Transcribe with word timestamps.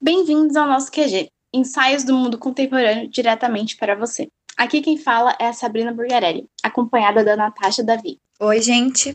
Bem-vindos 0.00 0.56
ao 0.56 0.66
nosso 0.66 0.90
QG, 0.90 1.30
ensaios 1.52 2.04
do 2.04 2.14
mundo 2.14 2.38
contemporâneo 2.38 3.08
diretamente 3.08 3.76
para 3.76 3.94
você. 3.94 4.28
Aqui 4.56 4.82
quem 4.82 4.98
fala 4.98 5.34
é 5.40 5.48
a 5.48 5.52
Sabrina 5.52 5.92
Burgarelli, 5.94 6.46
acompanhada 6.62 7.24
da 7.24 7.36
Natasha 7.36 7.82
Davi. 7.82 8.18
Oi, 8.38 8.60
gente. 8.60 9.12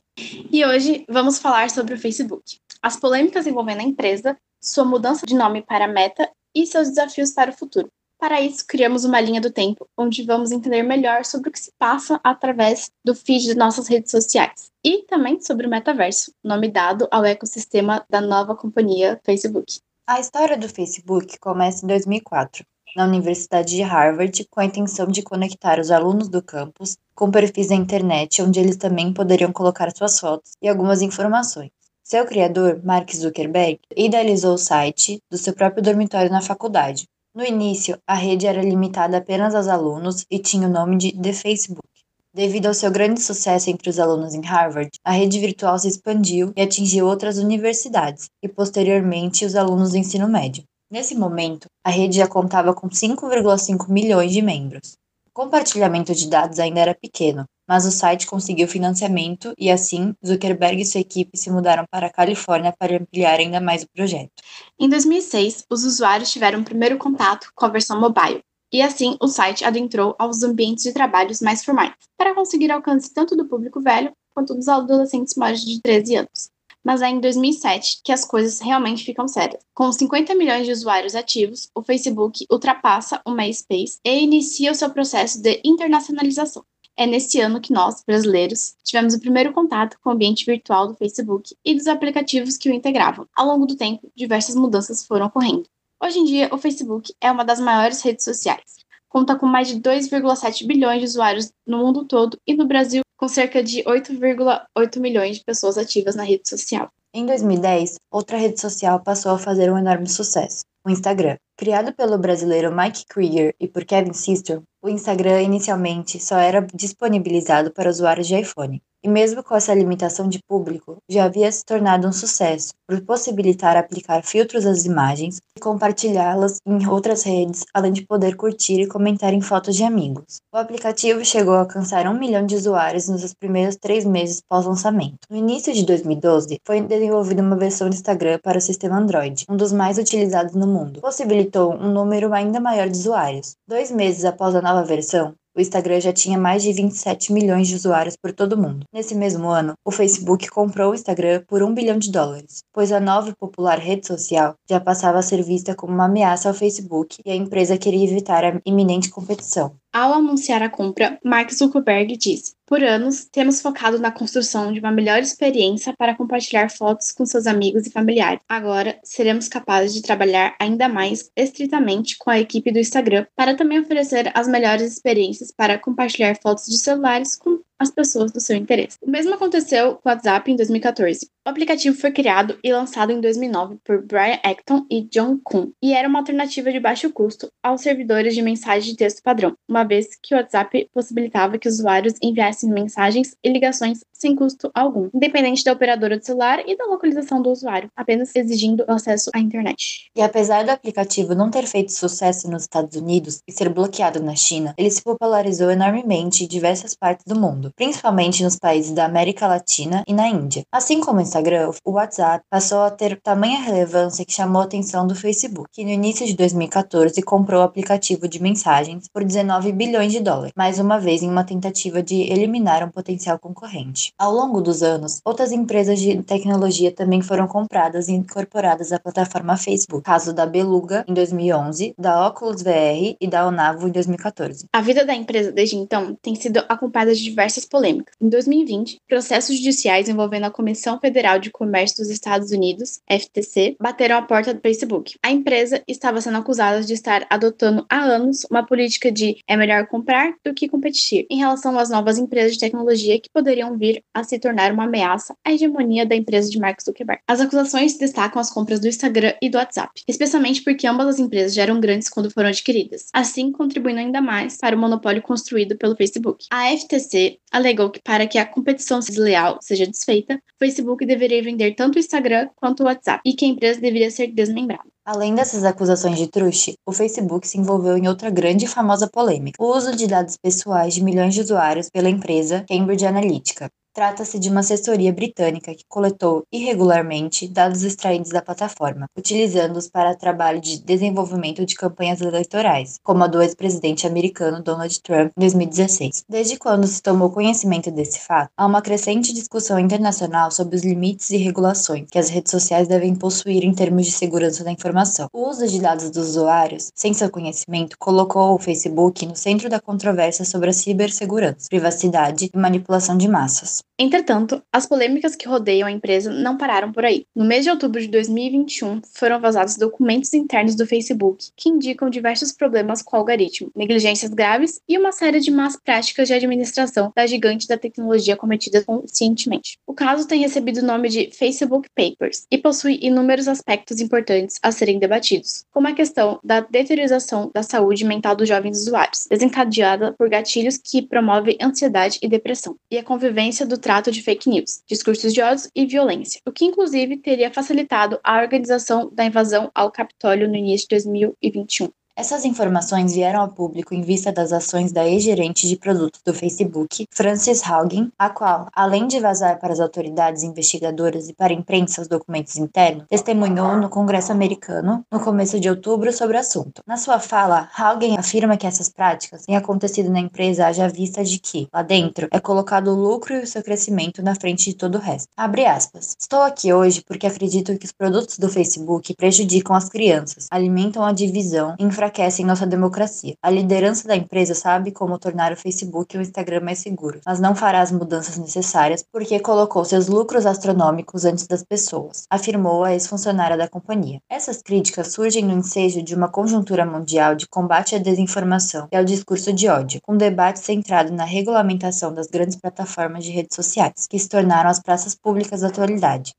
E 0.52 0.66
hoje 0.66 1.06
vamos 1.08 1.38
falar 1.38 1.70
sobre 1.70 1.94
o 1.94 2.00
Facebook, 2.00 2.58
as 2.82 2.98
polêmicas 2.98 3.46
envolvendo 3.46 3.82
a 3.82 3.84
empresa, 3.84 4.36
sua 4.60 4.84
mudança 4.84 5.26
de 5.28 5.36
nome 5.36 5.62
para 5.62 5.88
Meta 5.88 6.28
e 6.62 6.66
seus 6.66 6.90
desafios 6.90 7.32
para 7.32 7.52
o 7.52 7.54
futuro. 7.54 7.90
Para 8.20 8.42
isso, 8.42 8.66
criamos 8.66 9.06
uma 9.06 9.22
linha 9.22 9.40
do 9.40 9.52
tempo, 9.52 9.88
onde 9.96 10.24
vamos 10.24 10.52
entender 10.52 10.82
melhor 10.82 11.24
sobre 11.24 11.50
o 11.50 11.52
que 11.52 11.60
se 11.60 11.72
passa 11.78 12.20
através 12.24 12.90
do 13.06 13.14
feed 13.14 13.44
de 13.44 13.56
nossas 13.56 13.88
redes 13.88 14.10
sociais 14.10 14.72
e 14.84 15.04
também 15.04 15.40
sobre 15.40 15.68
o 15.68 15.70
metaverso, 15.70 16.34
nome 16.44 16.68
dado 16.68 17.08
ao 17.12 17.24
ecossistema 17.24 18.04
da 18.10 18.20
nova 18.20 18.56
companhia 18.56 19.20
Facebook. 19.24 19.80
A 20.08 20.20
história 20.20 20.58
do 20.58 20.68
Facebook 20.68 21.38
começa 21.38 21.86
em 21.86 21.88
2004, 21.88 22.66
na 22.96 23.06
Universidade 23.06 23.76
de 23.76 23.84
Harvard, 23.84 24.48
com 24.50 24.62
a 24.62 24.66
intenção 24.66 25.06
de 25.06 25.22
conectar 25.22 25.80
os 25.80 25.92
alunos 25.92 26.28
do 26.28 26.42
campus 26.42 26.98
com 27.14 27.30
perfis 27.30 27.70
na 27.70 27.76
internet, 27.76 28.42
onde 28.42 28.60
eles 28.60 28.78
também 28.78 29.14
poderiam 29.14 29.52
colocar 29.52 29.96
suas 29.96 30.20
fotos 30.20 30.54
e 30.60 30.68
algumas 30.68 31.04
informações. 31.04 31.70
Seu 32.10 32.26
criador, 32.26 32.80
Mark 32.86 33.14
Zuckerberg, 33.14 33.82
idealizou 33.94 34.54
o 34.54 34.58
site 34.58 35.20
do 35.30 35.38
seu 35.38 35.54
próprio 35.54 35.84
dormitório 35.84 36.32
na 36.32 36.40
faculdade. 36.40 37.04
No 37.36 37.44
início, 37.44 38.00
a 38.08 38.16
rede 38.16 38.48
era 38.48 38.62
limitada 38.62 39.18
apenas 39.18 39.54
aos 39.54 39.68
alunos 39.68 40.26
e 40.32 40.40
tinha 40.40 40.70
o 40.70 40.72
nome 40.72 40.96
de 40.96 41.12
The 41.12 41.34
Facebook. 41.34 41.86
Devido 42.34 42.68
ao 42.68 42.74
seu 42.74 42.90
grande 42.92 43.22
sucesso 43.22 43.70
entre 43.70 43.90
os 43.90 44.00
alunos 44.00 44.34
em 44.34 44.40
Harvard, 44.40 44.90
a 45.04 45.12
rede 45.12 45.38
virtual 45.38 45.78
se 45.78 45.90
expandiu 45.90 46.54
e 46.56 46.62
atingiu 46.62 47.06
outras 47.06 47.38
universidades 47.40 48.30
e, 48.42 48.48
posteriormente, 48.48 49.44
os 49.44 49.54
alunos 49.54 49.92
do 49.92 49.98
ensino 49.98 50.30
médio. 50.30 50.64
Nesse 50.90 51.14
momento, 51.14 51.68
a 51.84 51.90
rede 51.90 52.16
já 52.16 52.28
contava 52.30 52.74
com 52.74 52.88
5,5 52.88 53.90
milhões 53.90 54.32
de 54.32 54.42
membros. 54.42 54.94
O 55.28 55.32
compartilhamento 55.34 56.16
de 56.16 56.30
dados 56.30 56.58
ainda 56.58 56.80
era 56.80 56.96
pequeno, 56.96 57.44
mas 57.68 57.86
o 57.86 57.92
site 57.92 58.26
conseguiu 58.26 58.68
financiamento 58.68 59.54
e 59.58 59.70
assim 59.70 60.16
Zuckerberg 60.26 60.82
e 60.82 60.86
sua 60.86 61.02
equipe 61.02 61.38
se 61.38 61.52
mudaram 61.52 61.86
para 61.92 62.08
a 62.08 62.12
Califórnia 62.12 62.74
para 62.78 62.98
ampliar 62.98 63.40
ainda 63.40 63.60
mais 63.60 63.84
o 63.84 63.90
projeto. 63.94 64.32
Em 64.80 64.88
2006, 64.88 65.66
os 65.70 65.84
usuários 65.84 66.32
tiveram 66.32 66.62
o 66.62 66.66
primeiro 66.66 66.98
contato 66.98 67.52
com 67.54 67.66
a 67.66 67.70
versão 67.70 68.00
mobile, 68.00 68.42
e 68.72 68.82
assim 68.82 69.18
o 69.22 69.28
site 69.28 69.64
adentrou 69.64 70.16
aos 70.18 70.44
ambientes 70.44 70.84
de 70.84 70.94
trabalhos 70.94 71.42
mais 71.42 71.64
formais, 71.64 71.94
para 72.18 72.34
conseguir 72.34 72.72
alcance 72.72 73.14
tanto 73.14 73.36
do 73.36 73.48
público 73.48 73.82
velho 73.82 74.12
quanto 74.34 74.54
dos 74.54 74.68
adolescentes 74.68 75.36
maiores 75.36 75.66
de 75.66 75.82
13 75.82 76.16
anos. 76.16 76.50
Mas 76.84 77.02
é 77.02 77.10
em 77.10 77.20
2007 77.20 78.00
que 78.04 78.14
as 78.14 78.24
coisas 78.24 78.62
realmente 78.62 79.04
ficam 79.04 79.28
sérias. 79.28 79.62
Com 79.74 79.92
50 79.92 80.34
milhões 80.36 80.66
de 80.66 80.72
usuários 80.72 81.16
ativos, 81.16 81.70
o 81.76 81.84
Facebook 81.84 82.46
ultrapassa 82.50 83.22
o 83.26 83.32
MySpace 83.32 84.00
e 84.06 84.24
inicia 84.24 84.72
o 84.72 84.76
seu 84.76 84.90
processo 84.90 85.42
de 85.42 85.60
internacionalização. 85.66 86.64
É 87.00 87.06
nesse 87.06 87.40
ano 87.40 87.62
que 87.62 87.72
nós, 87.72 88.04
brasileiros, 88.04 88.76
tivemos 88.84 89.14
o 89.14 89.20
primeiro 89.20 89.54
contato 89.54 90.00
com 90.02 90.10
o 90.10 90.14
ambiente 90.14 90.44
virtual 90.44 90.88
do 90.88 90.96
Facebook 90.96 91.56
e 91.64 91.76
dos 91.76 91.86
aplicativos 91.86 92.58
que 92.58 92.70
o 92.70 92.74
integravam. 92.74 93.28
Ao 93.36 93.46
longo 93.46 93.68
do 93.68 93.76
tempo, 93.76 94.12
diversas 94.16 94.56
mudanças 94.56 95.06
foram 95.06 95.28
ocorrendo. 95.28 95.70
Hoje 96.04 96.18
em 96.18 96.26
dia, 96.26 96.50
o 96.52 96.58
Facebook 96.58 97.14
é 97.22 97.32
uma 97.32 97.46
das 97.46 97.60
maiores 97.60 98.02
redes 98.02 98.26
sociais. 98.26 98.78
Conta 99.08 99.36
com 99.36 99.46
mais 99.46 99.68
de 99.68 99.80
2,7 99.80 100.66
bilhões 100.66 101.00
de 101.00 101.06
usuários 101.06 101.52
no 101.68 101.78
mundo 101.78 102.04
todo 102.04 102.36
e 102.48 102.56
no 102.56 102.66
Brasil 102.66 103.04
com 103.16 103.28
cerca 103.28 103.64
de 103.64 103.84
8,8 103.84 105.00
milhões 105.00 105.38
de 105.38 105.44
pessoas 105.44 105.78
ativas 105.78 106.16
na 106.16 106.24
rede 106.24 106.50
social. 106.50 106.90
Em 107.14 107.26
2010, 107.26 107.96
outra 108.12 108.38
rede 108.38 108.60
social 108.60 109.00
passou 109.00 109.32
a 109.32 109.40
fazer 109.40 109.72
um 109.72 109.78
enorme 109.78 110.08
sucesso, 110.08 110.64
o 110.88 110.90
Instagram. 110.90 111.38
Criado 111.58 111.94
pelo 111.94 112.18
brasileiro 112.18 112.74
Mike 112.74 113.06
Krieger 113.10 113.54
e 113.60 113.68
por 113.68 113.84
Kevin 113.84 114.14
Systrom, 114.14 114.64
o 114.82 114.88
Instagram 114.88 115.42
inicialmente 115.42 116.20
só 116.20 116.38
era 116.38 116.66
disponibilizado 116.74 117.74
para 117.74 117.90
usuários 117.90 118.28
de 118.28 118.40
iPhone. 118.40 118.82
E 119.08 119.10
mesmo 119.10 119.42
com 119.42 119.56
essa 119.56 119.74
limitação 119.74 120.28
de 120.28 120.44
público, 120.46 120.98
já 121.10 121.24
havia 121.24 121.50
se 121.50 121.64
tornado 121.64 122.06
um 122.06 122.12
sucesso 122.12 122.74
por 122.86 123.00
possibilitar 123.06 123.78
aplicar 123.78 124.22
filtros 124.22 124.66
às 124.66 124.84
imagens 124.84 125.40
e 125.56 125.62
compartilhá-las 125.62 126.60
em 126.66 126.86
outras 126.90 127.24
redes, 127.24 127.64
além 127.74 127.94
de 127.94 128.06
poder 128.06 128.36
curtir 128.36 128.82
e 128.82 128.86
comentar 128.86 129.34
em 129.34 129.40
fotos 129.40 129.78
de 129.78 129.86
amigos. 129.86 130.42
O 130.54 130.58
aplicativo 130.58 131.24
chegou 131.24 131.54
a 131.54 131.62
alcançar 131.62 132.06
um 132.06 132.20
milhão 132.20 132.46
de 132.46 132.56
usuários 132.56 133.08
nos 133.08 133.34
primeiros 133.34 133.78
três 133.78 134.04
meses 134.04 134.42
pós-lançamento. 134.42 135.20
No 135.30 135.38
início 135.38 135.74
de 135.74 135.86
2012, 135.86 136.60
foi 136.68 136.82
desenvolvida 136.82 137.42
uma 137.42 137.56
versão 137.56 137.90
do 137.90 137.96
Instagram 137.96 138.40
para 138.44 138.58
o 138.58 138.62
sistema 138.62 138.98
Android, 138.98 139.46
um 139.50 139.56
dos 139.56 139.72
mais 139.72 139.98
utilizados 139.98 140.54
no 140.54 140.68
mundo. 140.68 141.00
Possibilitou 141.00 141.74
um 141.74 141.94
número 141.94 142.34
ainda 142.34 142.60
maior 142.60 142.90
de 142.90 142.98
usuários. 142.98 143.56
Dois 143.66 143.90
meses 143.90 144.26
após 144.26 144.54
a 144.54 144.62
nova 144.62 144.84
versão, 144.84 145.34
o 145.58 145.62
Instagram 145.62 146.00
já 146.00 146.14
tinha 146.14 146.38
mais 146.38 146.62
de 146.62 146.72
27 146.72 147.34
milhões 147.34 147.68
de 147.68 147.76
usuários 147.76 148.16
por 148.16 148.32
todo 148.32 148.54
o 148.54 148.62
mundo. 148.62 148.86
Nesse 148.94 149.16
mesmo 149.16 149.48
ano, 149.48 149.74
o 149.84 149.92
Facebook 149.92 150.48
comprou 150.50 150.92
o 150.92 150.96
Instagram 150.96 151.44
por 151.48 151.64
um 151.64 151.74
bilhão 151.74 151.98
de 151.98 152.12
dólares, 152.12 152.60
pois 152.72 152.92
a 152.92 153.00
nova 153.00 153.30
e 153.30 153.36
popular 153.36 153.80
rede 153.80 154.06
social 154.06 154.54
já 154.70 154.80
passava 154.80 155.18
a 155.18 155.24
ser 155.24 155.42
vista 155.42 155.74
como 155.74 155.94
uma 155.94 156.06
ameaça 156.06 156.48
ao 156.48 156.54
Facebook 156.54 157.18
e 157.26 157.32
a 157.32 157.36
empresa 157.36 157.78
queria 157.78 158.04
evitar 158.04 158.46
a 158.46 158.62
iminente 158.64 159.10
competição. 159.10 159.74
Ao 159.94 160.14
anunciar 160.14 160.62
a 160.62 160.70
compra, 160.70 161.18
Mark 161.24 161.52
Zuckerberg 161.52 162.18
disse: 162.18 162.54
Por 162.66 162.84
anos, 162.84 163.26
temos 163.26 163.62
focado 163.62 163.98
na 163.98 164.12
construção 164.12 164.72
de 164.72 164.80
uma 164.80 164.92
melhor 164.92 165.20
experiência 165.20 165.94
para 165.98 166.16
compartilhar 166.16 166.70
fotos 166.70 167.12
com 167.12 167.26
seus 167.26 167.48
amigos 167.48 167.88
e 167.88 167.92
familiares. 167.92 168.42
Agora, 168.48 169.00
seremos 169.04 169.48
capazes 169.48 169.94
de 169.94 170.02
trabalhar 170.02 170.56
ainda 170.60 170.88
mais 170.88 171.32
estritamente 171.36 172.18
com 172.18 172.30
a 172.30 172.40
equipe 172.40 172.72
do 172.72 172.80
Instagram 172.80 173.26
para 173.36 173.56
também 173.56 173.80
oferecer 173.80 174.32
as 174.36 174.48
melhores 174.48 174.92
experiências 174.92 175.52
para 175.52 175.80
compartilhar 175.80 176.38
fotos 176.42 176.66
de 176.66 176.78
celulares 176.78 177.36
com 177.36 177.60
as 177.80 177.92
pessoas 177.92 178.32
do 178.32 178.40
seu 178.40 178.56
interesse. 178.56 178.98
O 179.02 179.10
mesmo 179.10 179.34
aconteceu 179.34 179.96
com 179.96 180.10
o 180.10 180.12
WhatsApp 180.12 180.52
em 180.52 180.56
2014. 180.56 181.30
O 181.46 181.50
aplicativo 181.50 181.96
foi 181.98 182.12
criado 182.12 182.58
e 182.64 182.74
lançado 182.74 183.12
em 183.12 183.22
2009 183.22 183.78
por 183.84 184.06
Brian 184.06 184.40
Acton 184.44 184.86
e 184.92 185.02
John 185.04 185.40
Kuhn 185.44 185.72
e 185.82 185.94
era 185.94 186.08
uma 186.08 186.20
alternativa 186.20 186.72
de 186.72 186.80
baixo 186.80 187.12
custo 187.12 187.48
aos 187.64 187.82
servidores 187.82 188.36
de 188.36 188.42
mensagem 188.42 188.92
de 188.92 188.98
texto 188.98 189.24
padrão, 189.24 189.56
uma 189.70 189.84
vez 189.84 190.10
que 190.22 190.34
o 190.34 190.38
WhatsApp 190.38 190.90
possibilitava 190.94 191.58
que 191.58 191.68
os 191.68 191.76
usuários 191.76 192.16
enviassem 192.22 192.70
mensagens 192.70 193.36
e 193.44 193.50
ligações 193.50 194.00
sem 194.18 194.36
custo 194.36 194.72
algum, 194.74 195.10
independente 195.14 195.64
da 195.64 195.74
operadora 195.74 196.18
de 196.18 196.26
celular 196.26 196.64
e 196.68 196.76
da 196.76 196.86
localização 196.86 197.42
do 197.42 197.52
usuário, 197.52 197.90
apenas 197.96 198.36
exigindo 198.36 198.84
acesso 198.88 199.30
à 199.34 199.40
internet. 199.40 200.10
E 200.16 200.22
apesar 200.22 200.64
do 200.64 200.72
aplicativo 200.72 201.36
não 201.36 201.52
ter 201.52 201.68
feito 201.68 201.92
sucesso 201.92 202.50
nos 202.50 202.64
Estados 202.64 202.96
Unidos 202.96 203.42
e 203.48 203.52
ser 203.52 203.70
bloqueado 203.70 204.22
na 204.22 204.36
China, 204.36 204.74
ele 204.78 204.90
se 204.90 205.02
popularizou 205.02 205.70
enormemente 205.70 206.44
em 206.44 206.48
diversas 206.48 206.96
partes 206.96 207.26
do 207.26 207.40
mundo, 207.40 207.72
principalmente 207.76 208.44
nos 208.44 208.58
países 208.58 208.92
da 208.92 209.06
América 209.06 209.48
Latina 209.48 210.04
e 210.08 210.14
na 210.14 210.28
Índia. 210.28 210.64
Assim 210.72 211.00
como 211.00 211.20
o 211.20 211.22
Instagram, 211.22 211.72
o 211.86 211.92
WhatsApp 211.92 212.44
passou 212.50 212.80
a 212.82 212.92
ter 212.92 213.20
tamanha 213.22 213.62
relevância 213.62 214.26
que 214.26 214.34
chamou 214.34 214.62
a 214.62 214.66
atenção 214.66 215.06
do 215.06 215.16
Facebook, 215.16 215.70
que 215.72 215.84
no 215.84 215.92
início 215.92 216.26
de 216.26 216.36
2014 216.36 217.22
comprou 217.22 217.62
o 217.62 217.64
aplicativo 217.64 218.28
de 218.28 218.42
mensagens 218.42 219.08
por 219.08 219.24
19 219.24 219.72
bilhões 219.72 220.12
de 220.12 220.20
dólares, 220.20 220.54
mais 220.56 220.80
uma 220.80 221.00
vez 221.00 221.22
em 221.22 221.30
uma 221.30 221.44
tentativa 221.44 222.02
de 222.02 222.22
eliminar 222.22 222.84
um 222.84 222.90
potencial 222.90 223.38
concorrente. 223.38 224.07
Ao 224.18 224.32
longo 224.32 224.62
dos 224.62 224.84
anos, 224.84 225.22
outras 225.24 225.52
empresas 225.52 226.00
de 226.00 226.22
tecnologia 226.24 226.92
também 226.92 227.22
foram 227.22 227.48
compradas 227.48 228.08
e 228.08 228.14
incorporadas 228.14 228.92
à 228.92 229.00
plataforma 229.00 229.58
Facebook, 229.58 230.04
caso 230.04 230.34
da 230.34 230.46
Beluga 230.46 231.04
em 231.08 231.14
2011, 231.14 231.94
da 231.98 232.28
Oculus 232.28 232.62
VR 232.62 233.16
e 233.20 233.28
da 233.28 233.48
Onavo 233.48 233.88
em 233.88 233.92
2014. 233.92 234.66
A 234.72 234.82
vida 234.82 235.06
da 235.06 235.14
empresa 235.14 235.52
desde 235.52 235.76
então 235.76 236.16
tem 236.22 236.36
sido 236.36 236.64
acompanhada 236.70 237.14
de 237.14 237.24
diversas 237.24 237.66
polêmicas. 237.66 238.16
Em 238.22 238.30
2020, 238.30 239.02
processos 239.08 239.56
judiciais 239.56 240.10
envolvendo 240.10 240.46
a 240.46 240.52
Comissão 240.52 241.00
Federal 241.00 241.40
de 241.40 241.52
Comércio 241.52 241.98
dos 241.98 242.10
Estados 242.10 242.52
Unidos, 242.52 243.02
FTC, 243.10 243.76
bateram 243.80 244.18
a 244.18 244.22
porta 244.22 244.54
do 244.54 244.62
Facebook. 244.62 245.16
A 245.24 245.32
empresa 245.32 245.82
estava 245.88 246.22
sendo 246.22 246.38
acusada 246.38 246.82
de 246.82 246.94
estar 246.94 247.26
adotando 247.30 247.86
há 247.90 248.00
anos 248.00 248.46
uma 248.50 248.66
política 248.66 249.12
de 249.12 249.38
é 249.48 249.56
melhor 249.56 249.88
comprar 249.88 250.34
do 250.44 250.54
que 250.54 250.68
competir 250.68 251.26
em 251.30 251.38
relação 251.38 251.78
às 251.78 251.90
novas 251.90 252.18
empresas 252.18 252.54
de 252.54 252.60
tecnologia 252.60 253.20
que 253.20 253.30
poderiam 253.30 253.78
vir 253.78 253.97
a 254.14 254.24
se 254.24 254.40
tornar 254.40 254.72
uma 254.72 254.86
ameaça 254.86 255.36
à 255.46 255.52
hegemonia 255.52 256.06
da 256.06 256.16
empresa 256.16 256.50
de 256.50 256.60
Mark 256.60 256.82
Zuckerberg. 256.82 257.22
As 257.28 257.42
acusações 257.42 257.98
destacam 257.98 258.40
as 258.40 258.50
compras 258.50 258.80
do 258.80 258.88
Instagram 258.88 259.34
e 259.42 259.50
do 259.50 259.58
WhatsApp, 259.58 260.02
especialmente 260.08 260.64
porque 260.64 260.88
ambas 260.88 261.08
as 261.08 261.20
empresas 261.20 261.54
já 261.54 261.64
eram 261.64 261.80
grandes 261.80 262.10
quando 262.10 262.32
foram 262.32 262.50
adquiridas, 262.50 263.08
assim 263.14 263.52
contribuindo 263.52 264.00
ainda 264.00 264.22
mais 264.22 264.58
para 264.58 264.76
o 264.76 264.80
monopólio 264.80 265.22
construído 265.22 265.78
pelo 265.78 265.96
Facebook. 265.96 266.46
A 266.52 266.76
FTC 266.78 267.40
alegou 267.52 267.90
que 267.90 268.02
para 268.02 268.28
que 268.28 268.38
a 268.38 268.46
competição 268.46 269.00
desleal 269.00 269.60
seja 269.62 269.86
desfeita, 269.86 270.36
o 270.36 270.60
Facebook 270.60 271.06
deveria 271.06 271.44
vender 271.44 271.76
tanto 271.76 271.96
o 271.96 272.00
Instagram 272.00 272.50
quanto 272.56 272.84
o 272.84 272.86
WhatsApp 272.86 273.22
e 273.26 273.34
que 273.34 273.46
a 273.46 273.50
empresa 273.50 273.80
deveria 273.80 274.12
ser 274.12 274.28
desmembrada. 274.28 274.88
Além 275.08 275.34
dessas 275.34 275.64
acusações 275.64 276.18
de 276.18 276.28
truste, 276.28 276.78
o 276.86 276.92
Facebook 276.92 277.48
se 277.48 277.58
envolveu 277.58 277.98
em 277.98 278.10
outra 278.10 278.30
grande 278.30 278.66
e 278.66 278.68
famosa 278.68 279.08
polêmica: 279.08 279.56
o 279.58 279.74
uso 279.74 279.96
de 279.96 280.06
dados 280.06 280.36
pessoais 280.36 280.94
de 280.94 281.02
milhões 281.02 281.34
de 281.34 281.40
usuários 281.40 281.90
pela 281.90 282.10
empresa 282.10 282.66
Cambridge 282.68 283.06
Analytica. 283.06 283.72
Trata-se 283.98 284.38
de 284.38 284.48
uma 284.52 284.60
assessoria 284.60 285.12
britânica 285.12 285.74
que 285.74 285.84
coletou 285.90 286.44
irregularmente 286.52 287.48
dados 287.48 287.82
extraídos 287.82 288.30
da 288.30 288.44
plataforma, 288.44 289.10
utilizando-os 289.18 289.90
para 289.90 290.14
trabalho 290.14 290.62
de 290.62 290.80
desenvolvimento 290.80 291.66
de 291.66 291.74
campanhas 291.74 292.22
eleitorais, 292.22 293.00
como 293.04 293.24
a 293.24 293.28
do 293.28 293.42
ex-presidente 293.42 294.06
americano 294.06 294.62
Donald 294.62 295.02
Trump 295.02 295.32
em 295.36 295.40
2016. 295.40 296.26
Desde 296.30 296.58
quando 296.58 296.86
se 296.86 297.02
tomou 297.02 297.32
conhecimento 297.32 297.90
desse 297.90 298.20
fato, 298.20 298.52
há 298.56 298.68
uma 298.68 298.84
crescente 298.84 299.34
discussão 299.34 299.80
internacional 299.80 300.52
sobre 300.52 300.76
os 300.76 300.84
limites 300.84 301.32
e 301.32 301.38
regulações 301.38 302.08
que 302.12 302.20
as 302.20 302.30
redes 302.30 302.52
sociais 302.52 302.88
devem 302.88 303.16
possuir 303.16 303.64
em 303.64 303.74
termos 303.74 304.06
de 304.06 304.12
segurança 304.12 304.64
da 304.64 304.72
informação. 304.72 305.28
O 305.34 305.50
uso 305.50 305.68
de 305.68 305.82
dados 305.82 306.12
dos 306.12 306.28
usuários, 306.28 306.92
sem 306.94 307.16
seu 307.16 307.32
conhecimento, 307.32 307.98
colocou 307.98 308.54
o 308.54 308.60
Facebook 308.60 309.26
no 309.26 309.36
centro 309.36 309.68
da 309.68 309.82
controvérsia 309.82 310.46
sobre 310.46 310.70
a 310.70 310.74
cibersegurança, 310.74 311.66
privacidade 311.68 312.52
e 312.54 312.58
manipulação 312.60 313.18
de 313.18 313.28
massas. 313.28 313.87
Entretanto, 314.00 314.62
as 314.72 314.86
polêmicas 314.86 315.36
que 315.36 315.48
rodeiam 315.48 315.88
a 315.88 315.92
empresa 315.92 316.32
não 316.32 316.56
pararam 316.56 316.92
por 316.92 317.04
aí. 317.04 317.26
No 317.36 317.44
mês 317.44 317.64
de 317.64 317.72
outubro 317.72 318.00
de 318.00 318.08
2021, 318.08 319.02
foram 319.12 319.40
vazados 319.40 319.76
documentos 319.76 320.32
internos 320.36 320.76
do 320.76 320.86
Facebook 320.86 321.48
que 321.56 321.70
indicam 321.70 322.08
diversos 322.08 322.52
problemas 322.52 323.02
com 323.02 323.16
o 323.16 323.20
algoritmo, 323.20 323.72
negligências 323.76 324.32
graves 324.32 324.80
e 324.88 325.00
uma 325.00 325.12
série 325.12 325.40
de 325.40 325.50
más 325.50 325.76
práticas 325.84 326.28
de 326.28 326.36
administração 326.36 327.12
da 327.16 327.26
gigante 327.26 327.68
da 327.68 327.76
tecnologia 327.76 328.38
cometidas 328.38 328.86
conscientemente. 328.86 329.80
O 329.88 329.96
caso 329.96 330.28
tem 330.28 330.42
recebido 330.42 330.78
o 330.78 330.86
nome 330.86 331.10
de 331.10 331.32
Facebook 331.32 331.90
Papers 331.96 332.46
e 332.52 332.58
possui 332.60 333.00
inúmeros 333.02 333.48
aspectos 333.48 334.00
importantes 334.00 334.60
a 334.62 334.72
serem 334.72 335.00
debatidos, 335.00 335.66
como 335.72 335.88
a 335.88 335.94
questão 335.94 336.40
da 336.44 336.60
deterioração 336.60 337.50
da 337.52 337.64
saúde 337.64 338.06
mental 338.06 338.36
dos 338.36 338.48
jovens 338.48 338.78
usuários, 338.78 339.26
desencadeada 339.28 340.14
por 340.16 340.30
gatilhos 340.30 340.78
que 340.78 341.02
promovem 341.02 341.58
ansiedade 341.60 342.20
e 342.22 342.28
depressão, 342.28 342.76
e 342.92 342.98
a 343.00 343.04
convivência 343.04 343.66
trato 343.78 344.12
de 344.12 344.22
fake 344.22 344.50
news, 344.50 344.82
discursos 344.88 345.34
de 345.34 345.42
ódio 345.42 345.70
e 345.76 345.86
violência, 345.86 346.42
o 346.46 346.52
que 346.52 346.66
inclusive 346.66 347.18
teria 347.18 347.52
facilitado 347.52 348.20
a 348.24 348.42
organização 348.42 349.10
da 349.12 349.26
invasão 349.26 349.72
ao 349.74 349.92
Capitólio 349.92 350.48
no 350.48 350.56
início 350.56 350.88
de 350.88 350.96
2021. 350.96 351.90
Essas 352.20 352.46
informações 352.46 353.14
vieram 353.14 353.42
ao 353.42 353.48
público 353.50 353.94
em 353.94 354.02
vista 354.02 354.32
das 354.32 354.52
ações 354.52 354.92
da 354.92 355.08
ex-gerente 355.08 355.68
de 355.68 355.78
produtos 355.78 356.20
do 356.26 356.34
Facebook, 356.34 357.06
Frances 357.12 357.62
Haugen, 357.64 358.12
a 358.18 358.28
qual, 358.28 358.68
além 358.74 359.06
de 359.06 359.20
vazar 359.20 359.60
para 359.60 359.72
as 359.72 359.80
autoridades 359.80 360.42
investigadoras 360.42 361.30
e 361.30 361.34
para 361.36 361.54
a 361.54 361.56
imprensa 361.56 362.02
os 362.02 362.08
documentos 362.08 362.58
internos, 362.58 363.06
testemunhou 363.08 363.78
no 363.78 363.88
Congresso 363.88 364.32
americano 364.32 365.06
no 365.12 365.20
começo 365.20 365.60
de 365.60 365.70
outubro 365.70 366.12
sobre 366.12 366.38
o 366.38 366.40
assunto. 366.40 366.82
Na 366.88 366.98
sua 366.98 367.20
fala, 367.20 367.70
Haugen 367.78 368.18
afirma 368.18 368.58
que 368.58 368.66
essas 368.66 368.90
práticas 368.90 369.46
têm 369.46 369.56
acontecido 369.56 370.10
na 370.10 370.20
empresa 370.20 370.66
haja 370.66 370.88
vista 370.88 371.24
de 371.24 371.38
que, 371.38 371.68
lá 371.72 371.84
dentro, 371.84 372.28
é 372.32 372.40
colocado 372.40 372.88
o 372.88 372.96
lucro 372.96 373.36
e 373.36 373.44
o 373.44 373.48
seu 373.48 373.62
crescimento 373.62 374.24
na 374.24 374.34
frente 374.34 374.72
de 374.72 374.74
todo 374.76 374.96
o 374.96 375.02
resto. 375.02 375.30
Abre 375.38 375.68
aspas. 375.68 376.16
Estou 376.20 376.42
aqui 376.42 376.74
hoje 376.74 377.04
porque 377.06 377.28
acredito 377.28 377.78
que 377.78 377.86
os 377.86 377.92
produtos 377.92 378.40
do 378.40 378.50
Facebook 378.50 379.14
prejudicam 379.16 379.76
as 379.76 379.88
crianças, 379.88 380.48
alimentam 380.50 381.06
a 381.06 381.12
divisão, 381.12 381.76
infra 381.78 382.07
enfraquecem 382.08 382.46
nossa 382.46 382.66
democracia. 382.66 383.36
A 383.42 383.50
liderança 383.50 384.08
da 384.08 384.16
empresa 384.16 384.56
sabe 384.56 384.92
como 384.92 385.20
tornar 385.20 385.52
o 385.52 385.58
Facebook 385.58 386.16
e 386.16 386.20
o 386.20 386.22
Instagram 386.22 386.62
mais 386.62 386.80
seguros, 386.80 387.22
mas 387.26 387.40
não 387.40 387.54
fará 387.54 387.82
as 387.82 387.92
mudanças 387.92 388.38
necessárias 388.38 389.04
porque 389.12 389.40
colocou 389.40 389.84
seus 389.84 390.08
lucros 390.08 390.46
astronômicos 390.46 391.26
antes 391.26 391.46
das 391.46 391.64
pessoas, 391.64 392.26
afirmou 392.30 392.84
a 392.84 392.94
ex-funcionária 392.94 393.58
da 393.58 393.68
companhia. 393.68 394.20
Essas 394.30 394.62
críticas 394.62 395.12
surgem 395.12 395.44
no 395.44 395.54
ensejo 395.54 396.02
de 396.02 396.16
uma 396.16 396.30
conjuntura 396.30 396.86
mundial 396.86 397.36
de 397.36 397.48
combate 397.48 397.96
à 397.96 397.98
desinformação 398.00 398.88
e 398.92 398.96
ao 398.96 399.04
discurso 399.04 399.52
de 399.52 399.68
ódio, 399.68 400.00
com 400.02 400.14
um 400.14 400.18
debate 400.18 400.60
centrado 400.60 401.12
na 401.12 401.26
regulamentação 401.26 402.14
das 402.14 402.28
grandes 402.28 402.56
plataformas 402.56 403.24
de 403.24 403.32
redes 403.32 403.56
sociais, 403.56 404.08
que 404.10 404.18
se 404.18 404.30
tornaram 404.30 404.70
as 404.70 404.80
praças 404.80 405.14
públicas 405.14 405.62
da 405.62 405.68
atualidade 405.68 406.34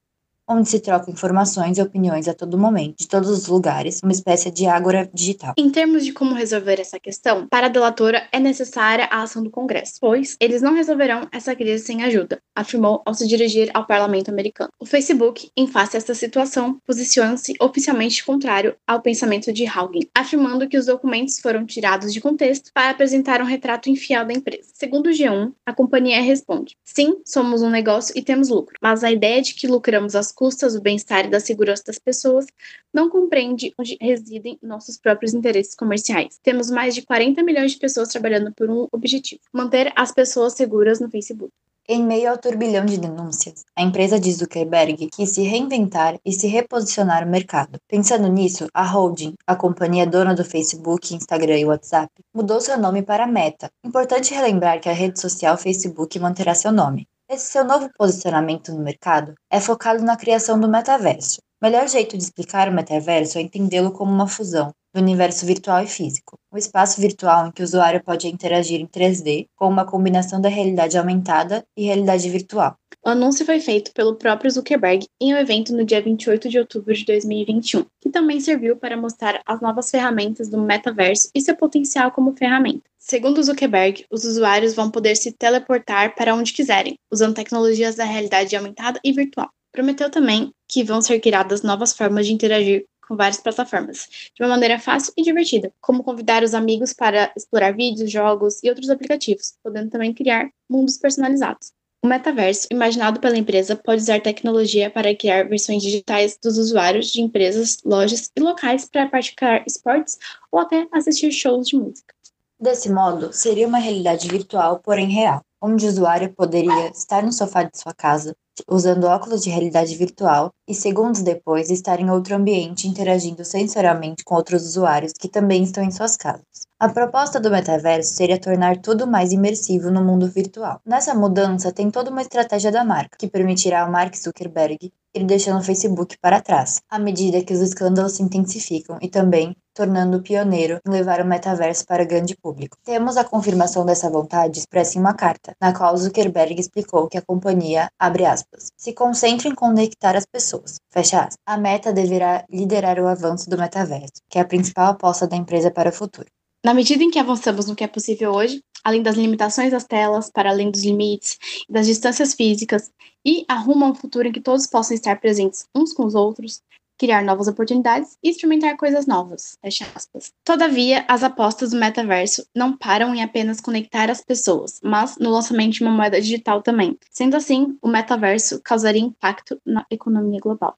onde 0.49 0.69
se 0.69 0.81
trocam 0.81 1.13
informações 1.13 1.79
e 1.79 1.83
opiniões 1.83 2.29
a 2.29 2.35
todo 2.35 2.59
momento, 2.59 2.97
de 2.99 3.09
todos 3.09 3.29
os 3.29 3.47
lugares, 3.47 4.01
uma 4.03 4.13
espécie 4.13 4.51
de 4.51 4.67
ágora 4.67 5.11
digital. 5.13 5.55
Em 5.59 5.71
termos 5.71 6.05
de 6.05 6.13
como 6.13 6.35
resolver 6.35 6.81
essa 6.81 6.99
questão, 6.99 7.47
para 7.49 7.67
a 7.67 7.71
delatora 7.71 8.27
é 8.33 8.41
necessária 8.41 9.09
a 9.11 9.23
ação 9.23 9.43
do 9.43 9.51
Congresso, 9.51 9.95
pois 10.01 10.37
eles 10.41 10.63
não 10.63 10.75
resolverão 10.75 11.29
essa 11.33 11.55
crise 11.55 11.85
sem 11.85 12.03
ajuda, 12.03 12.41
afirmou 12.55 13.03
ao 13.05 13.15
se 13.15 13.27
dirigir 13.27 13.71
ao 13.75 13.87
parlamento 13.87 14.31
americano. 14.31 14.71
O 14.81 14.87
Facebook, 14.87 15.51
em 15.57 15.67
face 15.67 15.97
a 15.97 15.99
essa 15.99 16.15
situação, 16.15 16.79
posiciona-se 16.87 17.55
oficialmente 17.61 18.25
contrário 18.25 18.75
ao 18.87 19.03
pensamento 19.03 19.53
de 19.53 19.67
Haugen, 19.67 20.09
afirmando 20.17 20.69
que 20.69 20.79
os 20.79 20.87
documentos 20.87 21.39
foram 21.41 21.67
tirados 21.67 22.13
de 22.13 22.21
contexto 22.21 22.71
para 22.73 22.91
apresentar 22.91 23.41
um 23.41 23.45
retrato 23.45 23.91
infiel 23.91 24.25
da 24.25 24.33
empresa. 24.33 24.69
Segundo 24.75 25.09
o 25.09 25.13
G1, 25.13 25.53
a 25.67 25.73
companhia 25.73 26.21
responde: 26.21 26.77
Sim, 26.85 27.21
somos 27.25 27.63
um 27.63 27.71
negócio 27.71 28.13
e 28.17 28.23
temos 28.23 28.49
lucro, 28.49 28.77
mas 28.81 29.05
a 29.05 29.11
ideia 29.11 29.43
de 29.43 29.55
que 29.55 29.67
lucramos 29.67 30.15
as 30.15 30.33
custas 30.39 30.75
do 30.75 30.81
bem-estar 30.81 31.25
e 31.27 31.31
da 31.31 31.41
segurança 31.41 31.83
das 31.85 31.99
pessoas, 31.99 32.47
não 32.95 33.11
compreende 33.11 33.75
onde 33.77 33.99
residem 34.01 34.57
nossos 34.63 34.97
próprios 34.97 35.35
interesses 35.35 35.75
comerciais. 35.75 36.39
Temos 36.41 36.71
mais 36.71 36.95
de 36.95 37.03
40 37.03 37.43
milhões 37.43 37.73
de 37.73 37.79
pessoas 37.79 38.09
trabalhando 38.09 38.53
por 38.55 38.71
um 38.71 38.87
objetivo: 38.93 39.41
manter 39.53 39.93
as 39.97 40.13
pessoas 40.13 40.53
seguras 40.53 41.01
no 41.01 41.11
Facebook. 41.11 41.53
Em 41.89 42.05
meio 42.05 42.31
ao 42.31 42.39
turbilhão 42.39 42.85
de 42.85 42.99
denúncias, 42.99 43.65
a 43.75 43.83
empresa 43.83 44.21
de 44.21 44.31
Zuckerberg 44.31 45.09
quis 45.11 45.31
se 45.31 45.43
reinventar 45.43 46.21
e 46.25 46.33
se 46.33 46.47
reposicionar 46.47 47.25
no 47.25 47.33
mercado. 47.33 47.81
Pensando 47.89 48.29
nisso, 48.29 48.69
a 48.73 48.85
holding, 48.85 49.35
a 49.45 49.57
companhia 49.57 50.07
dona 50.07 50.35
do 50.35 50.45
Facebook, 50.45 51.15
Instagram 51.15 51.59
e 51.59 51.65
WhatsApp, 51.65 52.13
mudou 52.33 52.61
seu 52.61 52.79
nome 52.79 53.03
para 53.03 53.27
Meta. 53.27 53.71
Importante 53.83 54.35
relembrar 54.35 54.81
que 54.81 54.89
a 54.89 54.93
rede 54.93 55.19
social 55.19 55.57
Facebook 55.57 56.17
manterá 56.21 56.55
seu 56.55 56.71
nome. 56.71 57.09
Esse 57.31 57.53
seu 57.53 57.63
novo 57.63 57.91
posicionamento 57.95 58.73
no 58.73 58.83
mercado 58.83 59.35
é 59.51 59.61
focado 59.61 60.03
na 60.03 60.17
criação 60.17 60.59
do 60.59 60.67
metaverso. 60.67 61.43
O 61.61 61.67
melhor 61.67 61.87
jeito 61.87 62.17
de 62.17 62.25
explicar 62.25 62.71
o 62.71 62.73
metaverso 62.73 63.37
é 63.37 63.43
entendê-lo 63.43 63.93
como 63.93 64.11
uma 64.11 64.27
fusão 64.27 64.73
do 64.95 65.03
universo 65.03 65.45
virtual 65.45 65.83
e 65.83 65.87
físico, 65.87 66.39
um 66.51 66.57
espaço 66.57 66.99
virtual 66.99 67.47
em 67.47 67.53
que 67.53 67.61
o 67.61 67.65
usuário 67.65 68.03
pode 68.03 68.29
interagir 68.29 68.81
em 68.81 68.87
3D 68.87 69.47
com 69.55 69.69
uma 69.69 69.85
combinação 69.85 70.41
da 70.41 70.49
realidade 70.49 70.97
aumentada 70.97 71.63
e 71.77 71.85
realidade 71.85 72.31
virtual. 72.31 72.75
O 73.09 73.11
anúncio 73.11 73.47
foi 73.47 73.59
feito 73.59 73.91
pelo 73.95 74.17
próprio 74.17 74.51
Zuckerberg 74.51 75.07
em 75.19 75.33
um 75.33 75.39
evento 75.39 75.75
no 75.75 75.83
dia 75.83 75.99
28 75.99 76.47
de 76.47 76.59
outubro 76.59 76.93
de 76.93 77.07
2021, 77.07 77.87
que 78.03 78.11
também 78.11 78.39
serviu 78.39 78.77
para 78.77 78.99
mostrar 78.99 79.41
as 79.47 79.63
novas 79.63 79.91
ferramentas 79.91 80.51
do 80.51 80.59
metaverso 80.59 81.31
e 81.35 81.41
seu 81.41 81.57
potencial 81.57 82.11
como 82.11 82.37
ferramenta. 82.37 82.83
Segundo 82.99 83.43
Zuckerberg, 83.43 84.05
os 84.11 84.25
usuários 84.25 84.75
vão 84.75 84.91
poder 84.91 85.17
se 85.17 85.33
teleportar 85.33 86.15
para 86.15 86.35
onde 86.35 86.53
quiserem, 86.53 86.99
usando 87.11 87.35
tecnologias 87.35 87.95
da 87.95 88.05
realidade 88.05 88.55
aumentada 88.55 89.01
e 89.03 89.11
virtual. 89.11 89.49
Prometeu 89.73 90.11
também 90.11 90.53
que 90.69 90.85
vão 90.85 91.01
ser 91.01 91.19
criadas 91.19 91.63
novas 91.63 91.95
formas 91.97 92.27
de 92.27 92.35
interagir 92.35 92.85
com 93.09 93.17
várias 93.17 93.41
plataformas, 93.41 94.07
de 94.37 94.43
uma 94.43 94.51
maneira 94.51 94.79
fácil 94.79 95.15
e 95.17 95.23
divertida, 95.23 95.73
como 95.81 96.05
convidar 96.05 96.43
os 96.43 96.53
amigos 96.53 96.93
para 96.93 97.33
explorar 97.35 97.75
vídeos, 97.75 98.13
jogos 98.13 98.63
e 98.63 98.69
outros 98.69 98.91
aplicativos, 98.91 99.55
podendo 99.63 99.89
também 99.89 100.13
criar 100.13 100.51
mundos 100.69 100.99
personalizados. 100.99 101.73
O 102.05 102.07
metaverso, 102.07 102.69
imaginado 102.71 103.19
pela 103.19 103.37
empresa, 103.37 103.75
pode 103.75 104.03
usar 104.03 104.21
tecnologia 104.21 104.89
para 104.89 105.15
criar 105.17 105.49
versões 105.49 105.83
digitais 105.83 106.39
dos 106.41 106.57
usuários 106.57 107.11
de 107.11 107.21
empresas, 107.21 107.79
lojas 107.85 108.31
e 108.37 108.41
locais 108.41 108.89
para 108.89 109.09
praticar 109.09 109.65
esportes 109.67 110.17
ou 110.53 110.61
até 110.61 110.87
assistir 110.93 111.33
shows 111.33 111.67
de 111.67 111.77
música. 111.77 112.15
Desse 112.61 112.91
modo, 112.91 113.33
seria 113.33 113.67
uma 113.67 113.79
realidade 113.79 114.29
virtual, 114.29 114.79
porém 114.79 115.09
real, 115.09 115.43
onde 115.61 115.87
o 115.87 115.89
usuário 115.89 116.33
poderia 116.33 116.89
estar 116.89 117.23
no 117.23 117.33
sofá 117.33 117.65
de 117.65 117.77
sua 117.77 117.93
casa, 117.93 118.37
usando 118.69 119.05
óculos 119.05 119.43
de 119.43 119.51
realidade 119.51 119.95
virtual 119.97 120.51
e 120.67 120.75
segundos 120.75 121.23
depois 121.23 121.71
estar 121.71 122.01
em 122.01 122.11
outro 122.11 122.35
ambiente 122.35 122.89
interagindo 122.89 123.45
sensorialmente 123.45 124.25
com 124.25 124.35
outros 124.35 124.67
usuários 124.67 125.13
que 125.13 125.29
também 125.29 125.63
estão 125.63 125.85
em 125.85 125.91
suas 125.91 126.17
casas. 126.17 126.67
A 126.81 126.89
proposta 126.89 127.41
do 127.41 127.51
metaverso 127.51 128.15
seria 128.15 128.39
tornar 128.39 128.77
tudo 128.77 129.05
mais 129.05 129.33
imersivo 129.33 129.91
no 129.91 130.05
mundo 130.05 130.29
virtual. 130.29 130.81
Nessa 130.87 131.13
mudança 131.13 131.73
tem 131.73 131.91
toda 131.91 132.11
uma 132.11 132.23
estratégia 132.23 132.71
da 132.71 132.85
marca, 132.85 133.19
que 133.19 133.27
permitirá 133.27 133.83
ao 133.83 133.91
Mark 133.91 134.15
Zuckerberg 134.15 134.93
ir 135.15 135.25
deixando 135.25 135.59
o 135.59 135.65
Facebook 135.65 136.17
para 136.21 136.41
trás, 136.41 136.81
à 136.89 136.99
medida 136.99 137.43
que 137.43 137.53
os 137.53 137.61
escândalos 137.61 138.13
se 138.13 138.23
intensificam 138.23 138.99
e 139.03 139.09
também 139.09 139.57
tornando 139.75 140.23
pioneiro 140.23 140.81
em 140.87 140.91
levar 140.91 141.21
o 141.21 141.25
metaverso 141.25 141.87
para 141.87 142.03
o 142.03 142.07
grande 142.07 142.37
público. 142.37 142.77
Temos 142.85 143.17
a 143.17 143.25
confirmação 143.25 143.87
dessa 143.87 144.11
vontade 144.11 144.59
expressa 144.59 144.99
em 144.99 145.01
uma 145.01 145.15
carta, 145.15 145.55
na 145.61 145.73
qual 145.73 145.97
Zuckerberg 145.97 146.61
explicou 146.61 147.09
que 147.09 147.19
a 147.19 147.23
companhia, 147.23 147.89
abre 147.99 148.25
aspas, 148.25 148.48
se 148.77 148.93
concentra 148.93 149.49
em 149.49 149.55
conectar 149.55 150.17
as 150.17 150.27
pessoas, 150.27 150.77
fecha 150.91 151.21
aspas. 151.21 151.37
A 151.47 151.57
meta 151.57 151.93
deverá 151.93 152.45
liderar 152.51 152.99
o 152.99 153.07
avanço 153.07 153.49
do 153.49 153.59
metaverso, 153.59 154.23
que 154.29 154.39
é 154.39 154.41
a 154.41 154.47
principal 154.47 154.93
aposta 154.93 155.27
da 155.27 155.37
empresa 155.37 155.71
para 155.71 155.91
o 155.91 155.93
futuro. 155.93 156.29
Na 156.65 156.75
medida 156.75 157.05
em 157.05 157.11
que 157.11 157.19
avançamos 157.19 157.67
no 157.67 157.77
que 157.77 157.85
é 157.85 157.89
possível 157.89 158.33
hoje, 158.33 158.61
além 158.83 159.03
das 159.03 159.17
limitações 159.17 159.71
das 159.71 159.85
telas, 159.85 160.31
para 160.31 160.51
além 160.51 160.71
dos 160.71 160.83
limites 160.83 161.39
e 161.69 161.73
das 161.73 161.87
distâncias 161.87 162.35
físicas, 162.35 162.91
e 163.25 163.45
arruma 163.49 163.87
um 163.87 163.95
futuro 163.95 164.29
em 164.29 164.33
que 164.33 164.41
todos 164.41 164.67
possam 164.67 164.95
estar 164.95 165.21
presentes 165.21 165.67
uns 165.75 165.93
com 165.93 166.05
os 166.05 166.15
outros, 166.15 166.61
criar 166.99 167.23
novas 167.23 167.49
oportunidades 167.49 168.19
e 168.23 168.31
experimentar 168.31 168.77
coisas 168.77 169.07
novas. 169.07 169.57
Fecha 169.63 169.87
aspas. 169.95 170.33
Todavia, 170.45 171.05
as 171.09 171.23
apostas 171.23 171.71
do 171.71 171.79
metaverso 171.79 172.47
não 172.55 172.77
param 172.77 173.15
em 173.15 173.23
apenas 173.23 173.61
conectar 173.61 174.11
as 174.11 174.23
pessoas, 174.23 174.81
mas 174.83 175.17
no 175.19 175.31
lançamento 175.31 175.75
de 175.75 175.83
uma 175.83 175.93
moeda 175.93 176.21
digital 176.21 176.63
também. 176.63 176.99
Sendo 177.11 177.37
assim, 177.37 177.79
o 177.81 177.89
metaverso 177.89 178.61
causaria 178.63 179.01
impacto 179.01 179.61
na 179.65 179.87
economia 179.91 180.41
global. 180.41 180.77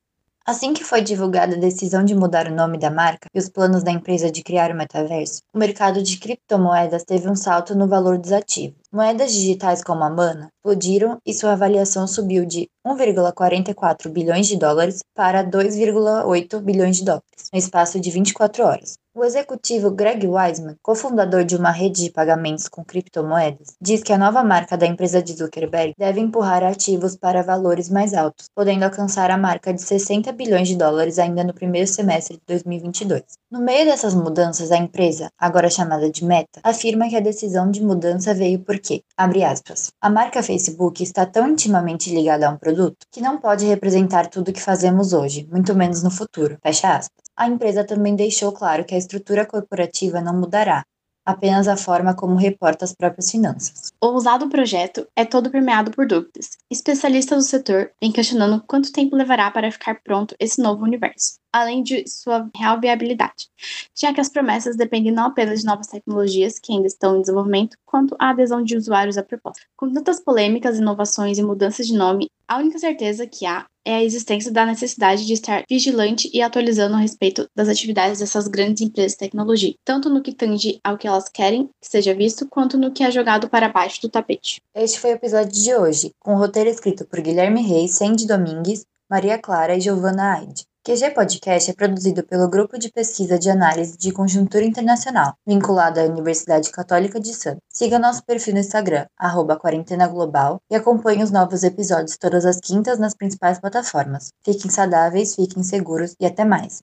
Assim 0.50 0.74
que 0.74 0.82
foi 0.82 1.00
divulgada 1.00 1.54
a 1.54 1.60
decisão 1.60 2.04
de 2.04 2.12
mudar 2.12 2.48
o 2.48 2.52
nome 2.52 2.76
da 2.76 2.90
marca 2.90 3.28
e 3.32 3.38
os 3.38 3.48
planos 3.48 3.84
da 3.84 3.92
empresa 3.92 4.32
de 4.32 4.42
criar 4.42 4.72
o 4.72 4.76
metaverso, 4.76 5.38
o 5.54 5.58
mercado 5.58 6.02
de 6.02 6.18
criptomoedas 6.18 7.04
teve 7.04 7.28
um 7.28 7.36
salto 7.36 7.72
no 7.72 7.86
valor 7.86 8.18
dos 8.18 8.32
ativos. 8.32 8.76
Moedas 8.92 9.32
digitais 9.32 9.84
como 9.84 10.02
a 10.02 10.10
Mana 10.10 10.48
explodiram 10.56 11.18
e 11.24 11.32
sua 11.32 11.52
avaliação 11.52 12.04
subiu 12.08 12.44
de 12.44 12.68
1,44 12.84 14.08
bilhões 14.08 14.48
de 14.48 14.58
dólares 14.58 14.98
para 15.14 15.44
2,8 15.44 16.60
bilhões 16.60 16.96
de 16.96 17.04
dólares 17.04 17.48
no 17.52 17.56
espaço 17.56 18.00
de 18.00 18.10
24 18.10 18.64
horas. 18.64 18.98
O 19.12 19.24
executivo 19.24 19.90
Greg 19.90 20.24
Wiseman, 20.24 20.76
cofundador 20.80 21.42
de 21.42 21.56
uma 21.56 21.72
rede 21.72 22.04
de 22.04 22.12
pagamentos 22.12 22.68
com 22.68 22.84
criptomoedas, 22.84 23.74
diz 23.80 24.04
que 24.04 24.12
a 24.12 24.18
nova 24.18 24.44
marca 24.44 24.76
da 24.76 24.86
empresa 24.86 25.20
de 25.20 25.32
Zuckerberg 25.32 25.94
deve 25.98 26.20
empurrar 26.20 26.62
ativos 26.62 27.16
para 27.16 27.42
valores 27.42 27.90
mais 27.90 28.14
altos, 28.14 28.46
podendo 28.54 28.84
alcançar 28.84 29.28
a 29.32 29.36
marca 29.36 29.74
de 29.74 29.82
60 29.82 30.30
bilhões 30.30 30.68
de 30.68 30.76
dólares 30.76 31.18
ainda 31.18 31.42
no 31.42 31.52
primeiro 31.52 31.88
semestre 31.88 32.36
de 32.36 32.42
2022. 32.46 33.24
No 33.50 33.60
meio 33.60 33.84
dessas 33.84 34.14
mudanças, 34.14 34.70
a 34.70 34.76
empresa, 34.76 35.28
agora 35.36 35.68
chamada 35.68 36.08
de 36.08 36.24
Meta, 36.24 36.60
afirma 36.62 37.08
que 37.08 37.16
a 37.16 37.20
decisão 37.20 37.68
de 37.68 37.82
mudança 37.82 38.32
veio 38.32 38.60
porque, 38.60 39.02
abre 39.16 39.42
aspas, 39.42 39.90
a 40.00 40.08
marca 40.08 40.40
Facebook 40.40 41.02
está 41.02 41.26
tão 41.26 41.48
intimamente 41.48 42.14
ligada 42.14 42.46
a 42.46 42.52
um 42.52 42.56
produto 42.56 42.98
que 43.10 43.20
não 43.20 43.40
pode 43.40 43.66
representar 43.66 44.28
tudo 44.28 44.50
o 44.50 44.52
que 44.52 44.62
fazemos 44.62 45.12
hoje, 45.12 45.48
muito 45.50 45.74
menos 45.74 46.00
no 46.00 46.12
futuro, 46.12 46.56
fecha 46.62 46.94
aspas. 46.94 47.29
A 47.40 47.48
empresa 47.48 47.82
também 47.82 48.14
deixou 48.14 48.52
claro 48.52 48.84
que 48.84 48.94
a 48.94 48.98
estrutura 48.98 49.46
corporativa 49.46 50.20
não 50.20 50.38
mudará, 50.38 50.84
apenas 51.26 51.68
a 51.68 51.74
forma 51.74 52.14
como 52.14 52.36
reporta 52.36 52.84
as 52.84 52.94
próprias 52.94 53.30
finanças. 53.30 53.88
O 53.98 54.08
ousado 54.08 54.46
projeto 54.50 55.08
é 55.16 55.24
todo 55.24 55.50
permeado 55.50 55.90
por 55.90 56.06
dúvidas. 56.06 56.58
Especialistas 56.70 57.38
do 57.38 57.48
setor 57.48 57.92
vêm 57.98 58.12
questionando 58.12 58.62
quanto 58.66 58.92
tempo 58.92 59.16
levará 59.16 59.50
para 59.50 59.72
ficar 59.72 60.02
pronto 60.04 60.36
esse 60.38 60.60
novo 60.60 60.84
universo, 60.84 61.39
além 61.52 61.82
de 61.82 62.08
sua 62.08 62.48
real 62.56 62.80
viabilidade, 62.80 63.48
já 63.96 64.12
que 64.12 64.20
as 64.20 64.28
promessas 64.28 64.76
dependem 64.76 65.12
não 65.12 65.26
apenas 65.26 65.60
de 65.60 65.66
novas 65.66 65.88
tecnologias 65.88 66.58
que 66.58 66.72
ainda 66.72 66.86
estão 66.86 67.16
em 67.16 67.20
desenvolvimento, 67.20 67.76
quanto 67.84 68.16
a 68.18 68.30
adesão 68.30 68.62
de 68.62 68.76
usuários 68.76 69.18
à 69.18 69.22
proposta. 69.22 69.62
Com 69.76 69.92
tantas 69.92 70.20
polêmicas, 70.20 70.78
inovações 70.78 71.38
e 71.38 71.42
mudanças 71.42 71.86
de 71.86 71.94
nome, 71.94 72.30
a 72.46 72.58
única 72.58 72.78
certeza 72.78 73.26
que 73.26 73.46
há 73.46 73.66
é 73.84 73.94
a 73.94 74.04
existência 74.04 74.52
da 74.52 74.66
necessidade 74.66 75.26
de 75.26 75.32
estar 75.32 75.64
vigilante 75.68 76.30
e 76.32 76.42
atualizando 76.42 76.96
a 76.96 76.98
respeito 76.98 77.48
das 77.54 77.68
atividades 77.68 78.18
dessas 78.18 78.46
grandes 78.46 78.82
empresas 78.82 79.12
de 79.12 79.18
tecnologia, 79.18 79.74
tanto 79.84 80.10
no 80.10 80.22
que 80.22 80.34
tange 80.34 80.78
ao 80.84 80.98
que 80.98 81.06
elas 81.06 81.28
querem 81.28 81.66
que 81.80 81.88
seja 81.88 82.14
visto, 82.14 82.46
quanto 82.48 82.76
no 82.76 82.92
que 82.92 83.02
é 83.02 83.10
jogado 83.10 83.48
para 83.48 83.68
baixo 83.68 84.02
do 84.02 84.08
tapete. 84.08 84.60
Este 84.74 85.00
foi 85.00 85.12
o 85.12 85.14
episódio 85.14 85.52
de 85.52 85.74
hoje, 85.74 86.12
com 86.20 86.34
o 86.34 86.38
roteiro 86.38 86.68
escrito 86.68 87.06
por 87.06 87.20
Guilherme 87.20 87.62
Reis, 87.62 87.96
Sandy 87.96 88.26
Domingues, 88.26 88.84
Maria 89.10 89.38
Clara 89.38 89.76
e 89.76 89.80
Giovanna 89.80 90.34
Aide. 90.34 90.69
QG 90.82 91.10
Podcast 91.10 91.70
é 91.70 91.74
produzido 91.74 92.24
pelo 92.24 92.48
Grupo 92.48 92.78
de 92.78 92.90
Pesquisa 92.90 93.38
de 93.38 93.50
Análise 93.50 93.98
de 93.98 94.10
Conjuntura 94.10 94.64
Internacional, 94.64 95.34
vinculado 95.46 96.00
à 96.00 96.04
Universidade 96.04 96.70
Católica 96.70 97.20
de 97.20 97.34
Santos. 97.34 97.60
Siga 97.68 97.98
nosso 97.98 98.24
perfil 98.24 98.54
no 98.54 98.60
Instagram, 98.60 99.04
arroba 99.14 99.58
Quarentena 99.58 100.08
Global, 100.08 100.58
e 100.70 100.74
acompanhe 100.74 101.22
os 101.22 101.30
novos 101.30 101.64
episódios 101.64 102.16
todas 102.16 102.46
as 102.46 102.58
quintas 102.58 102.98
nas 102.98 103.14
principais 103.14 103.60
plataformas. 103.60 104.32
Fiquem 104.42 104.70
saudáveis, 104.70 105.34
fiquem 105.34 105.62
seguros 105.62 106.14
e 106.18 106.24
até 106.24 106.46
mais. 106.46 106.82